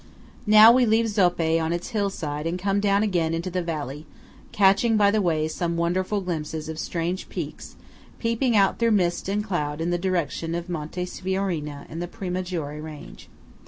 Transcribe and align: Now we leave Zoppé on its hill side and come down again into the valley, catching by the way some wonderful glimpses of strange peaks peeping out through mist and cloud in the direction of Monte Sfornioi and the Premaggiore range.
Now 0.47 0.71
we 0.71 0.87
leave 0.87 1.05
Zoppé 1.05 1.61
on 1.61 1.71
its 1.71 1.89
hill 1.89 2.09
side 2.09 2.47
and 2.47 2.57
come 2.57 2.79
down 2.79 3.03
again 3.03 3.35
into 3.35 3.51
the 3.51 3.61
valley, 3.61 4.07
catching 4.51 4.97
by 4.97 5.11
the 5.11 5.21
way 5.21 5.47
some 5.47 5.77
wonderful 5.77 6.21
glimpses 6.21 6.67
of 6.67 6.79
strange 6.79 7.29
peaks 7.29 7.75
peeping 8.17 8.55
out 8.57 8.79
through 8.79 8.93
mist 8.97 9.29
and 9.29 9.43
cloud 9.43 9.79
in 9.79 9.91
the 9.91 9.99
direction 9.99 10.55
of 10.55 10.69
Monte 10.69 11.05
Sfornioi 11.05 11.85
and 11.87 12.01
the 12.01 12.07
Premaggiore 12.07 12.81
range. 12.81 13.29